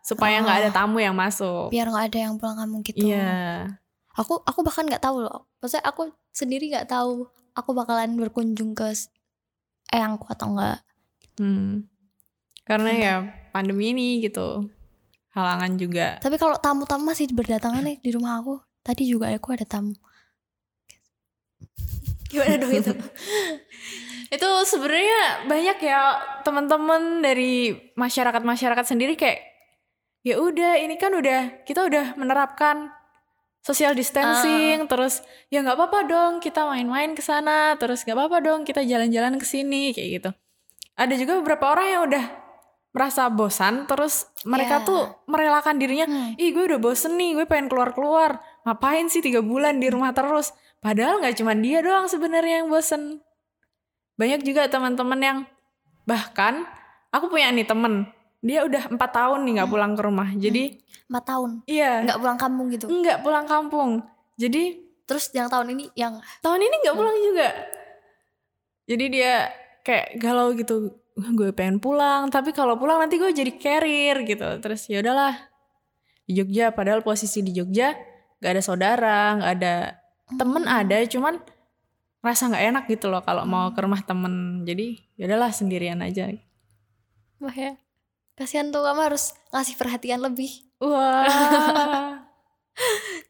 supaya 0.00 0.40
nggak 0.40 0.56
Oh. 0.56 0.62
ada 0.64 0.70
tamu 0.72 0.98
yang 0.98 1.12
masuk 1.12 1.68
biar 1.68 1.86
nggak 1.86 2.06
ada 2.08 2.18
yang 2.20 2.34
pulang 2.34 2.56
kampung 2.56 2.82
gitu 2.82 3.04
iya 3.04 3.66
aku 4.12 4.40
aku 4.40 4.60
bahkan 4.60 4.84
nggak 4.84 5.00
tahu 5.00 5.20
loh 5.20 5.46
maksudnya 5.58 5.84
aku 5.84 6.08
sendiri 6.30 6.70
nggak 6.70 6.88
tahu 6.88 7.28
aku 7.52 7.70
bakalan 7.72 8.16
berkunjung 8.16 8.72
ke 8.72 8.90
eyangku 9.88 10.26
atau 10.26 10.50
enggak 10.50 10.78
Hmm. 11.36 11.84
Karena 12.64 12.90
Iya. 12.90 13.04
ya 13.04 13.16
pandemi 13.52 13.92
ini 13.92 14.18
gitu. 14.18 14.64
Halangan 15.36 15.76
juga. 15.76 16.16
tapi 16.24 16.40
kalau 16.40 16.56
tamu-tamu 16.56 17.12
masih 17.12 17.28
berdatangan 17.30 17.84
nih 17.84 18.00
di 18.00 18.10
rumah 18.16 18.40
aku 18.40 18.56
tadi 18.80 19.04
juga 19.04 19.28
aku 19.28 19.52
ada 19.52 19.68
tamu 19.68 19.92
gimana 22.32 22.56
dong 22.56 22.72
itu 22.72 22.92
Itu 24.26 24.48
sebenarnya 24.66 25.46
banyak 25.46 25.78
ya 25.86 26.18
teman-teman 26.42 27.22
dari 27.22 27.70
masyarakat-masyarakat 27.94 28.84
sendiri 28.86 29.14
kayak 29.14 29.38
ya 30.26 30.42
udah 30.42 30.82
ini 30.82 30.98
kan 30.98 31.14
udah 31.14 31.62
kita 31.62 31.86
udah 31.86 32.18
menerapkan 32.18 32.90
social 33.62 33.94
distancing 33.94 34.90
terus 34.90 35.22
ya 35.50 35.62
nggak 35.62 35.78
apa-apa 35.78 36.00
dong 36.10 36.32
kita 36.42 36.66
main-main 36.66 37.14
ke 37.14 37.22
sana 37.22 37.78
terus 37.78 38.02
nggak 38.02 38.18
apa-apa 38.18 38.38
dong 38.42 38.60
kita 38.66 38.82
jalan-jalan 38.82 39.38
ke 39.38 39.46
sini 39.46 39.94
kayak 39.94 40.08
gitu. 40.18 40.30
Ada 40.98 41.14
juga 41.14 41.38
beberapa 41.38 41.70
orang 41.70 41.86
yang 41.86 42.02
udah 42.10 42.24
merasa 42.96 43.28
bosan 43.28 43.84
terus 43.84 44.24
mereka 44.48 44.80
Ya. 44.80 44.86
tuh 44.88 45.02
merelakan 45.28 45.76
dirinya 45.76 46.08
Hmm. 46.08 46.32
ih 46.34 46.48
gue 46.50 46.64
udah 46.64 46.80
bosen 46.80 47.12
nih 47.14 47.36
gue 47.36 47.44
pengen 47.44 47.68
keluar-keluar. 47.68 48.40
Ngapain 48.64 49.12
sih 49.12 49.20
tiga 49.20 49.44
bulan 49.44 49.76
di 49.76 49.92
rumah 49.92 50.16
terus? 50.16 50.56
Padahal 50.80 51.20
nggak 51.20 51.36
cuma 51.36 51.52
dia 51.52 51.84
doang 51.84 52.08
sebenarnya 52.08 52.64
yang 52.64 52.72
bosen. 52.72 53.20
Banyak 54.16 54.40
juga 54.42 54.64
teman-teman 54.66 55.20
yang 55.20 55.38
bahkan 56.08 56.64
aku 57.12 57.28
punya 57.28 57.52
nih 57.52 57.68
temen 57.68 58.08
dia 58.40 58.64
udah 58.64 58.88
empat 58.88 59.10
tahun 59.12 59.44
nih 59.44 59.52
nggak 59.60 59.70
pulang 59.70 59.92
ke 59.92 60.02
rumah. 60.02 60.28
Jadi 60.32 60.80
empat 61.06 61.24
tahun? 61.26 61.50
Iya. 61.68 61.92
Nggak 62.08 62.18
pulang 62.18 62.38
kampung 62.38 62.66
gitu? 62.72 62.86
Nggak 62.88 63.18
pulang 63.20 63.44
kampung. 63.44 63.90
Jadi 64.40 64.62
terus 65.04 65.28
yang 65.30 65.52
tahun 65.52 65.76
ini 65.76 65.84
yang 65.92 66.16
tahun 66.40 66.60
ini 66.64 66.74
nggak 66.80 66.96
pulang 66.96 67.16
juga. 67.20 67.48
Jadi 68.86 69.04
dia 69.10 69.50
kayak 69.82 70.16
galau 70.16 70.54
gitu. 70.54 70.90
"Wah, 70.90 71.05
gue 71.16 71.50
pengen 71.56 71.80
pulang. 71.80 72.28
Tapi 72.28 72.52
kalau 72.52 72.76
pulang 72.76 73.00
nanti 73.00 73.16
gue 73.16 73.32
jadi 73.32 73.52
carrier 73.56 74.20
gitu. 74.28 74.44
Terus 74.60 74.84
ya 74.86 75.00
udahlah 75.00 75.32
di 76.28 76.36
Jogja. 76.36 76.76
Padahal 76.76 77.00
posisi 77.00 77.40
di 77.40 77.56
Jogja 77.56 77.96
nggak 78.36 78.52
ada 78.52 78.62
saudara 78.62 79.20
nggak 79.40 79.52
ada 79.56 79.74
temen 80.36 80.68
ada 80.68 80.96
cuman 81.08 81.40
rasa 82.20 82.52
nggak 82.52 82.64
enak 82.68 82.84
gitu 82.92 83.08
loh 83.08 83.24
kalau 83.24 83.48
mau 83.48 83.72
ke 83.72 83.80
rumah 83.80 84.04
temen. 84.04 84.62
Jadi 84.68 85.00
ya 85.16 85.24
udahlah 85.24 85.50
sendirian 85.50 86.04
aja. 86.04 86.28
Wah 87.40 87.56
ya. 87.56 87.80
Kasihan 88.36 88.68
tuh 88.68 88.84
kamu 88.84 89.00
harus 89.00 89.32
ngasih 89.48 89.80
perhatian 89.80 90.20
lebih. 90.20 90.52
Wah. 90.84 91.24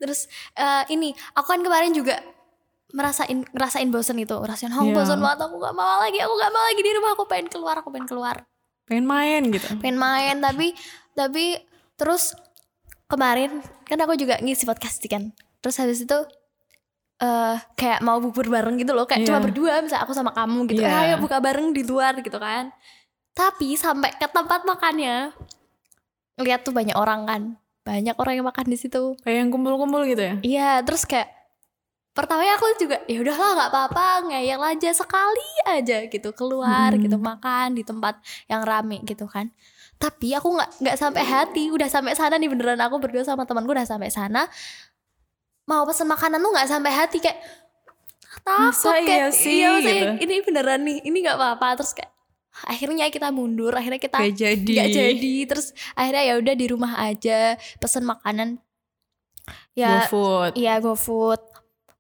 Terus 0.03 0.27
eh, 0.59 0.85
ini 0.91 1.15
aku 1.39 1.55
kan 1.55 1.63
kemarin 1.63 1.95
juga 1.95 2.19
merasain 2.95 3.43
ngerasain 3.51 3.89
bosen 3.91 4.19
itu. 4.19 4.35
Ngerasain 4.35 4.71
oh 4.71 4.85
Iya. 4.85 4.95
bosen 4.95 5.19
banget 5.19 5.39
aku 5.43 5.57
gak 5.59 5.75
mau 5.75 5.99
lagi 5.99 6.19
aku 6.21 6.35
gak 6.35 6.53
mau 6.53 6.63
lagi 6.63 6.81
di 6.81 6.93
rumah 6.95 7.11
aku 7.13 7.25
pengen 7.27 7.49
keluar 7.49 7.75
aku 7.79 7.89
pengen 7.91 8.07
keluar. 8.07 8.37
Pengen 8.87 9.07
main 9.07 9.43
gitu. 9.51 9.67
Pengen 9.79 9.99
main 9.99 10.37
tapi 10.39 10.77
tapi 11.13 11.59
terus 11.97 12.37
kemarin 13.07 13.59
kan 13.85 13.99
aku 13.99 14.15
juga 14.15 14.39
ngisi 14.39 14.63
podcast 14.63 15.03
kan. 15.05 15.35
Terus 15.59 15.77
habis 15.77 15.99
itu 16.01 16.19
eh 17.17 17.57
kayak 17.75 18.05
mau 18.05 18.21
bubur 18.21 18.45
bareng 18.47 18.77
gitu 18.77 18.93
loh 18.93 19.09
kayak 19.09 19.25
Iya. 19.25 19.29
cuma 19.33 19.41
berdua 19.41 19.81
misalnya 19.81 20.05
aku 20.05 20.13
sama 20.13 20.31
kamu 20.31 20.69
gitu. 20.69 20.85
Iya. 20.85 21.01
ayo 21.03 21.15
buka 21.19 21.41
bareng 21.41 21.73
di 21.73 21.83
luar 21.83 22.15
gitu 22.21 22.37
kan. 22.37 22.69
Tapi 23.33 23.75
sampai 23.75 24.15
ke 24.15 24.29
tempat 24.29 24.65
makannya 24.65 25.33
lihat 26.37 26.63
tuh 26.63 26.73
banyak 26.73 26.93
orang 26.95 27.25
kan. 27.25 27.43
Banyak 27.83 28.17
orang 28.17 28.35
yang 28.37 28.47
makan 28.47 28.67
di 28.67 28.77
situ. 28.77 29.15
Kayak 29.23 29.37
yang 29.45 29.51
kumpul-kumpul 29.51 30.03
gitu 30.05 30.19
ya? 30.21 30.35
Iya, 30.43 30.71
terus 30.83 31.07
kayak 31.07 31.31
pertamanya 32.17 32.57
aku 32.57 32.81
juga 32.81 33.05
ya 33.05 33.21
udahlah 33.21 33.51
nggak 33.61 33.71
apa-apa 33.71 34.07
ngeyel 34.33 34.57
aja 34.65 34.91
sekali 34.91 35.51
aja 35.69 36.09
gitu 36.09 36.33
keluar 36.33 36.97
Hmm. 36.97 37.03
gitu 37.05 37.21
makan 37.21 37.77
di 37.77 37.85
tempat 37.85 38.17
yang 38.49 38.65
rame 38.65 39.05
gitu 39.05 39.29
kan. 39.29 39.53
Tapi 40.01 40.33
aku 40.33 40.49
nggak 40.57 40.81
nggak 40.81 40.97
sampai 40.97 41.25
hati, 41.25 41.69
udah 41.69 41.89
sampai 41.89 42.17
sana 42.17 42.41
nih 42.41 42.49
beneran 42.49 42.81
aku 42.81 42.97
berdua 42.97 43.21
sama 43.21 43.45
temanku 43.45 43.77
udah 43.77 43.85
sampai 43.85 44.09
sana. 44.09 44.49
Mau 45.69 45.85
pesen 45.85 46.09
makanan 46.09 46.41
tuh 46.41 46.53
nggak 46.53 46.69
sampai 46.69 46.93
hati 46.93 47.19
kayak 47.21 47.37
takut 48.45 48.71
Masa 48.71 48.97
iya 48.97 49.09
kayak 49.09 49.31
sih, 49.33 49.59
iya, 49.65 49.71
gitu. 49.83 50.23
ini 50.23 50.35
beneran 50.45 50.81
nih, 50.85 50.99
ini 51.03 51.17
nggak 51.25 51.37
apa-apa 51.37 51.83
terus 51.83 51.93
kayak 51.97 52.13
akhirnya 52.65 53.09
kita 53.11 53.29
mundur, 53.33 53.73
akhirnya 53.73 53.99
kita 53.99 54.17
kayak 54.17 54.37
jadi 54.37 54.73
nggak 54.77 54.93
jadi 54.95 55.35
terus 55.45 55.67
akhirnya 55.93 56.23
ya 56.25 56.35
udah 56.41 56.55
di 56.55 56.67
rumah 56.71 56.93
aja 57.03 57.57
pesen 57.77 58.05
makanan 58.05 58.61
ya 59.77 60.05
GoFood 60.07 60.53
Iya 60.55 60.75
GoFood 60.81 61.41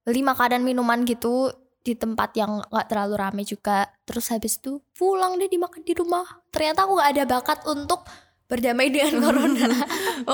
Beli 0.07 0.23
makanan 0.23 0.63
minuman 0.63 1.03
gitu 1.03 1.51
Di 1.83 1.99
tempat 1.99 2.35
yang 2.35 2.63
gak 2.67 2.91
terlalu 2.91 3.15
rame 3.19 3.43
juga. 3.47 3.91
Terus 4.07 4.31
habis 4.31 4.59
itu 4.59 4.83
pulang 4.95 5.39
deh 5.39 5.51
dimakan 5.51 5.83
di 5.87 5.95
rumah. 5.95 6.27
Ternyata 6.51 6.87
aku 6.87 6.99
gak 6.99 7.11
ada 7.15 7.25
bakat 7.27 7.59
untuk 7.67 8.03
Berdamai 8.47 8.95
dengan 8.95 9.19
corona. 9.27 9.71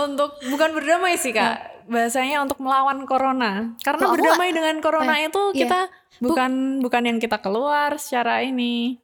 Untuk 0.05 0.37
bukan 0.53 0.71
berdamai 0.77 1.17
sih 1.17 1.33
kak. 1.33 1.89
Bahasanya 1.89 2.45
untuk 2.45 2.61
melawan 2.61 3.09
corona. 3.09 3.73
Karena 3.81 4.05
Loh, 4.05 4.13
berdamai 4.13 4.53
dengan 4.53 4.77
corona 4.85 5.17
itu 5.17 5.43
iya. 5.57 5.61
kita 5.65 5.81
bukan 6.21 6.85
bukan 6.85 7.03
yang 7.09 7.19
kita 7.19 7.41
keluar 7.41 7.97
secara 7.97 8.45
ini. 8.45 9.01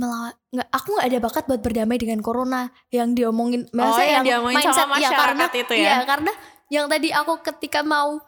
Melawan 0.00 0.32
nggak, 0.56 0.68
Aku 0.72 0.88
gak 0.96 1.06
ada 1.12 1.18
bakat 1.20 1.44
buat 1.44 1.60
berdamai 1.60 2.00
dengan 2.00 2.24
corona. 2.24 2.72
Yang 2.88 3.08
diomongin 3.20 3.68
Oh, 3.68 3.76
maksudnya 3.76 4.08
yang 4.08 4.24
diomongin 4.24 4.64
sama 4.72 4.96
iya, 4.96 5.12
masyarakat 5.12 5.20
karena, 5.20 5.44
itu 5.52 5.74
ya? 5.76 5.84
Iya 5.84 5.96
karena 6.08 6.32
yang 6.72 6.86
tadi 6.88 7.08
aku 7.12 7.32
ketika 7.44 7.84
mau 7.84 8.24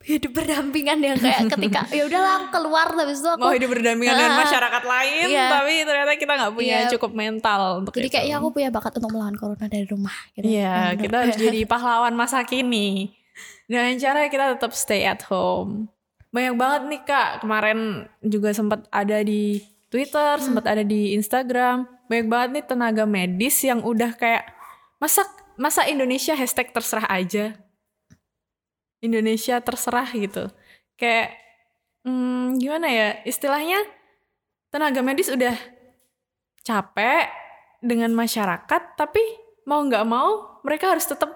hidup 0.00 0.32
berdampingan 0.32 0.96
yang 0.98 1.16
kayak 1.16 1.44
ketika 1.52 1.84
ya 1.92 2.08
udahlah 2.08 2.32
aku 2.40 2.46
keluar 2.50 2.88
habis 2.88 3.20
itu 3.20 3.28
aku 3.28 3.38
mau 3.38 3.52
hidup 3.52 3.68
berdampingan 3.68 4.16
dengan 4.16 4.32
Ah, 4.32 4.40
masyarakat 4.40 4.82
lain 4.82 5.26
iya. 5.28 5.46
tapi 5.52 5.72
ternyata 5.84 6.12
kita 6.16 6.32
nggak 6.34 6.52
punya 6.52 6.76
Iya. 6.78 6.90
cukup 6.90 7.10
mental 7.12 7.60
untuk 7.78 7.92
jadi 7.92 8.08
itu. 8.08 8.14
kayak 8.16 8.26
ya 8.26 8.34
aku 8.36 8.48
punya 8.50 8.68
bakat 8.68 8.92
untuk 8.96 9.10
melawan 9.12 9.36
corona 9.36 9.66
dari 9.66 9.84
rumah 9.84 10.16
gitu. 10.32 10.44
Iya, 10.46 10.72
Hmm. 10.72 10.98
kita 10.98 11.16
harus 11.18 11.36
jadi 11.36 11.60
pahlawan 11.72 12.14
masa 12.14 12.40
kini. 12.42 13.12
Dengan 13.64 13.92
cara 13.96 14.26
kita 14.26 14.56
tetap 14.56 14.72
stay 14.72 15.04
at 15.04 15.22
home. 15.26 15.86
Banyak 16.30 16.54
banget 16.54 16.82
nih 16.86 17.02
Kak, 17.04 17.30
kemarin 17.40 17.78
juga 18.20 18.50
sempat 18.50 18.86
ada 18.88 19.18
di 19.20 19.60
Twitter, 19.86 20.38
sempat 20.38 20.64
ada 20.64 20.80
di 20.80 21.12
Instagram. 21.12 21.86
Banyak 22.06 22.26
banget 22.26 22.48
nih 22.50 22.64
tenaga 22.64 23.04
medis 23.04 23.58
yang 23.60 23.78
udah 23.80 24.14
kayak 24.14 24.46
masa 24.96 25.22
masa 25.54 25.84
Indonesia 25.84 26.32
hashtag 26.32 26.70
terserah 26.70 27.06
aja. 27.06 27.54
Indonesia 29.00 29.60
terserah 29.60 30.08
gitu. 30.12 30.48
Kayak 30.96 31.34
hmm, 32.04 32.60
gimana 32.60 32.88
ya? 32.88 33.08
Istilahnya 33.24 33.80
tenaga 34.70 35.02
medis 35.02 35.26
udah 35.26 35.56
capek 36.62 37.26
dengan 37.80 38.12
masyarakat 38.12 38.82
tapi 38.94 39.20
mau 39.64 39.80
nggak 39.82 40.04
mau 40.06 40.60
mereka 40.62 40.92
harus 40.92 41.08
tetap 41.08 41.32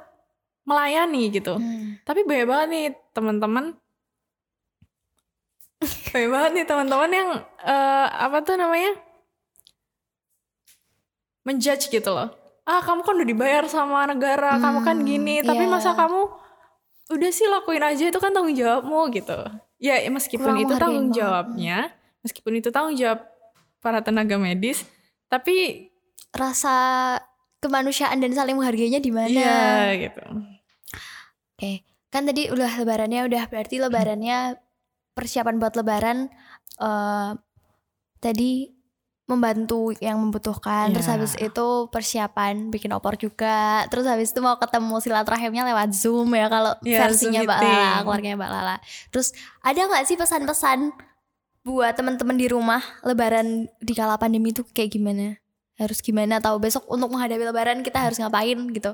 melayani 0.65 1.33
gitu 1.33 1.57
Hmm. 1.57 1.97
tapi 2.05 2.25
banyak 2.25 2.47
banget 2.47 2.69
nih 2.71 2.87
teman-teman 3.11 3.65
banyak 6.13 6.31
banget 6.31 6.51
nih 6.55 6.67
teman-teman 6.69 7.11
yang 7.11 7.31
eh, 7.65 8.07
apa 8.09 8.41
tuh 8.41 8.57
namanya 8.57 8.93
menjudge 11.45 11.93
gitu 11.93 12.11
loh 12.13 12.33
ah 12.65 12.81
kamu 12.81 13.05
kan 13.05 13.15
udah 13.21 13.29
dibayar 13.29 13.65
sama 13.69 14.09
negara 14.09 14.57
kamu 14.57 14.79
kan 14.81 14.97
Hmm, 15.01 15.05
gini 15.05 15.45
tapi 15.45 15.69
iya. 15.69 15.73
masa 15.73 15.93
kamu 15.93 16.33
udah 17.09 17.31
sih 17.31 17.45
lakuin 17.47 17.85
aja 17.85 18.05
itu 18.09 18.17
kan 18.17 18.33
tanggung 18.33 18.57
jawabmu 18.57 19.13
gitu 19.13 19.37
ya 19.77 20.01
meskipun 20.09 20.57
Kurang 20.57 20.63
itu 20.65 20.75
tanggung 20.81 21.07
banget. 21.13 21.19
jawabnya 21.21 21.79
meskipun 22.25 22.53
itu 22.57 22.69
tanggung 22.73 22.97
jawab 22.97 23.21
para 23.85 24.01
tenaga 24.01 24.41
medis 24.41 24.89
tapi 25.29 25.89
rasa 26.33 26.75
kemanusiaan 27.61 28.21
dan 28.21 28.33
saling 28.33 28.57
menghargainya 28.57 29.01
di 29.01 29.09
mana? 29.13 29.29
iya 29.31 29.63
gitu 29.97 30.21
Oke, 31.55 31.87
kan 32.11 32.27
tadi 32.27 32.51
udah 32.51 32.67
lebarannya 32.83 33.31
udah 33.31 33.47
berarti 33.47 33.79
lebarannya 33.79 34.59
persiapan 35.15 35.63
buat 35.63 35.79
lebaran 35.79 36.27
eh 36.83 37.31
tadi 38.19 38.74
membantu 39.25 39.97
yang 40.05 40.21
membutuhkan. 40.21 40.93
Terus 40.93 41.09
Iya. 41.09 41.15
habis 41.17 41.33
itu 41.41 41.67
persiapan 41.89 42.69
bikin 42.69 42.93
opor 42.93 43.17
juga. 43.17 43.89
Terus 43.89 44.05
habis 44.05 44.37
itu 44.37 44.41
mau 44.45 44.61
ketemu 44.61 45.01
silaturahimnya 45.01 45.65
lewat 45.73 45.97
Zoom 45.97 46.29
ya 46.37 46.53
kalau 46.53 46.77
Iya, 46.85 47.09
versinya 47.09 47.41
Mbak. 47.41 47.59
Lala, 47.61 47.99
keluarganya 48.05 48.37
Mbak 48.37 48.51
Lala. 48.53 48.77
Terus 49.09 49.33
ada 49.65 49.81
nggak 49.81 50.05
sih 50.05 50.17
pesan-pesan 50.21 50.93
buat 51.65 51.97
teman-teman 51.97 52.37
di 52.37 52.47
rumah 52.53 52.85
lebaran 53.01 53.73
di 53.81 53.93
kala 53.97 54.21
pandemi 54.21 54.53
itu 54.53 54.61
kayak 54.69 54.93
gimana? 54.93 55.41
Harus 55.81 56.05
gimana 56.05 56.39
tahu 56.39 56.61
besok 56.61 56.85
untuk 56.93 57.09
menghadapi 57.09 57.41
lebaran 57.41 57.81
kita 57.81 58.05
harus 58.05 58.21
ngapain 58.21 58.61
gitu. 58.71 58.93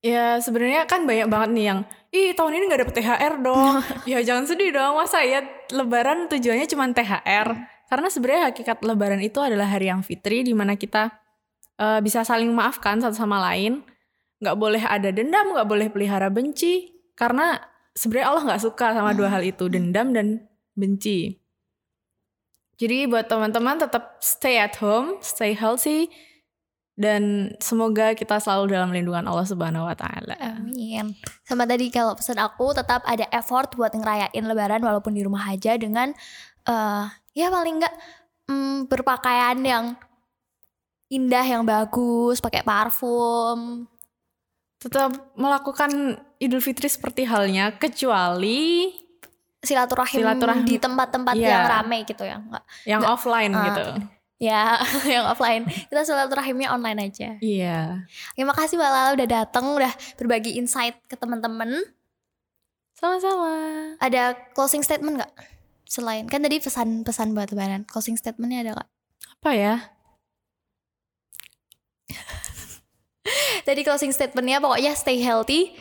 Ya 0.00 0.38
sebenarnya 0.38 0.86
kan 0.86 1.02
banyak 1.02 1.26
banget 1.26 1.50
nih 1.50 1.64
yang 1.66 1.80
ih 2.14 2.30
tahun 2.32 2.54
ini 2.54 2.64
nggak 2.70 2.80
dapet 2.86 2.94
THR 3.02 3.34
dong. 3.42 3.82
ya 4.10 4.22
jangan 4.22 4.46
sedih 4.46 4.70
dong 4.70 4.94
masa 4.94 5.18
ya 5.26 5.42
Lebaran 5.74 6.30
tujuannya 6.30 6.70
cuma 6.70 6.86
THR. 6.86 7.75
Karena 7.86 8.08
sebenarnya 8.10 8.42
hakikat 8.50 8.82
Lebaran 8.82 9.22
itu 9.22 9.38
adalah 9.38 9.70
hari 9.70 9.90
yang 9.90 10.02
fitri 10.02 10.42
di 10.42 10.52
mana 10.52 10.74
kita 10.74 11.14
eh, 11.78 12.00
bisa 12.02 12.26
saling 12.26 12.50
memaafkan 12.50 12.98
satu 12.98 13.14
sama 13.14 13.38
lain. 13.52 13.86
Nggak 14.42 14.56
boleh 14.58 14.82
ada 14.82 15.08
dendam, 15.14 15.54
nggak 15.54 15.68
boleh 15.68 15.88
pelihara 15.88 16.28
benci. 16.28 16.92
Karena 17.16 17.56
sebenarnya 17.96 18.26
Allah 18.28 18.42
nggak 18.52 18.62
suka 18.62 18.92
sama 18.92 19.16
dua 19.16 19.32
hal 19.32 19.42
itu, 19.46 19.70
dendam 19.70 20.12
dan 20.12 20.44
benci. 20.76 21.40
Jadi 22.76 23.08
buat 23.08 23.24
teman-teman 23.24 23.80
tetap 23.80 24.20
stay 24.20 24.60
at 24.60 24.76
home, 24.76 25.16
stay 25.24 25.56
healthy, 25.56 26.12
dan 26.92 27.52
semoga 27.56 28.12
kita 28.12 28.36
selalu 28.36 28.76
dalam 28.76 28.92
lindungan 28.92 29.24
Allah 29.24 29.48
Subhanahu 29.48 29.88
Wa 29.88 29.96
Taala. 29.96 30.36
Amin. 30.36 31.16
Sama 31.44 31.64
tadi 31.64 31.88
kalau 31.88 32.12
pesan 32.12 32.36
aku 32.36 32.76
tetap 32.76 33.00
ada 33.08 33.24
effort 33.32 33.72
buat 33.76 33.96
ngerayain 33.96 34.44
Lebaran 34.44 34.84
walaupun 34.84 35.16
di 35.16 35.24
rumah 35.24 35.48
aja 35.48 35.76
dengan 35.80 36.12
eh 36.68 37.04
ya 37.36 37.52
paling 37.52 37.76
enggak 37.76 37.94
mm, 38.48 38.88
berpakaian 38.88 39.58
yang 39.60 39.84
indah 41.06 41.44
yang 41.44 41.62
bagus, 41.62 42.42
pakai 42.42 42.64
parfum. 42.66 43.86
Tetap 44.82 45.36
melakukan 45.38 46.18
Idul 46.42 46.58
Fitri 46.64 46.90
seperti 46.90 47.22
halnya, 47.28 47.76
kecuali 47.78 48.90
Silaturahim, 49.62 50.22
Silaturahim. 50.22 50.64
di 50.66 50.76
tempat-tempat 50.78 51.34
Iya. 51.34 51.48
yang 51.48 51.64
rame 51.66 51.98
gitu 52.06 52.22
ya. 52.22 52.38
Enggak 52.38 52.64
yang 52.86 53.02
offline 53.02 53.52
ah. 53.54 53.64
gitu. 53.70 53.86
ya 54.36 54.76
yang 55.14 55.24
offline. 55.26 55.64
Kita 55.66 56.02
silaturahimnya 56.04 56.68
online 56.70 57.08
aja. 57.10 57.40
Iya. 57.40 58.06
Terima 58.36 58.52
kasih 58.52 58.76
Mbak 58.78 58.90
Lala 58.90 59.10
udah 59.16 59.28
datang, 59.28 59.64
udah 59.74 59.92
berbagi 60.20 60.60
insight 60.60 60.98
ke 61.08 61.16
teman-teman. 61.16 61.82
Sama-sama. 62.96 63.52
Ada 64.00 64.36
closing 64.56 64.80
statement 64.84 65.20
nggak? 65.20 65.32
Selain 65.86 66.26
kan 66.26 66.42
tadi 66.42 66.58
pesan-pesan 66.58 67.32
buat 67.32 67.54
lebaran. 67.54 67.86
Closing 67.86 68.18
statementnya 68.18 68.66
ada 68.66 68.70
nggak? 68.76 68.88
Apa 69.38 69.50
ya? 69.54 69.74
Tadi 73.66 73.80
closing 73.82 74.14
statementnya 74.14 74.62
pokoknya 74.62 74.94
stay 74.94 75.18
healthy, 75.18 75.74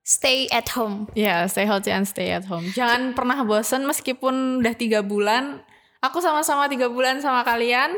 stay 0.00 0.48
at 0.48 0.72
home. 0.72 1.04
Ya, 1.12 1.44
stay 1.44 1.68
healthy 1.68 1.92
and 1.92 2.08
stay 2.08 2.32
at 2.32 2.48
home. 2.48 2.64
Jangan 2.72 3.12
pernah 3.12 3.44
bosen 3.44 3.84
meskipun 3.84 4.64
udah 4.64 4.72
tiga 4.72 5.04
bulan. 5.04 5.60
Aku 6.00 6.24
sama-sama 6.24 6.64
tiga 6.64 6.88
bulan 6.88 7.20
sama 7.20 7.44
kalian. 7.44 7.92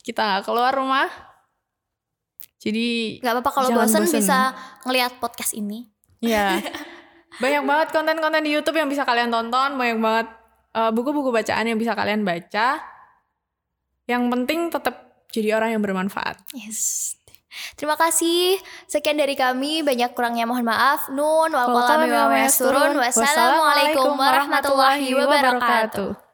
Kita 0.00 0.24
nggak 0.24 0.44
keluar 0.48 0.72
rumah. 0.72 1.08
Jadi, 2.62 3.18
Gak 3.18 3.34
apa-apa 3.36 3.50
kalau 3.50 3.68
bosen 3.74 4.06
bosen. 4.06 4.22
bisa 4.22 4.54
ngelihat 4.86 5.18
podcast 5.18 5.52
ini. 5.52 5.90
ya 6.22 6.56
banyak 7.40 7.62
banget 7.64 7.88
konten-konten 7.94 8.42
di 8.44 8.50
YouTube 8.52 8.76
yang 8.76 8.90
bisa 8.90 9.06
kalian 9.06 9.32
tonton. 9.32 9.78
Banyak 9.78 9.98
banget 10.02 10.28
eh, 10.76 10.90
buku-buku 10.92 11.32
bacaan 11.32 11.64
yang 11.64 11.78
bisa 11.78 11.96
kalian 11.96 12.26
baca. 12.26 12.82
Yang 14.10 14.22
penting 14.28 14.60
tetap 14.68 14.96
jadi 15.32 15.56
orang 15.56 15.78
yang 15.78 15.82
bermanfaat. 15.82 16.44
Yes. 16.52 17.16
Terima 17.76 18.00
kasih. 18.00 18.56
Sekian 18.88 19.20
dari 19.20 19.36
kami. 19.36 19.84
Banyak 19.84 20.16
kurangnya 20.16 20.48
mohon 20.48 20.64
maaf. 20.64 21.12
Nun. 21.12 21.52
Wal 21.52 21.68
Wassalamualaikum 21.68 22.56
turun. 22.56 22.92
Wassalamualaikum 22.96 24.10
warahmatullahi 24.16 25.08
wabarakatuh. 25.12 26.31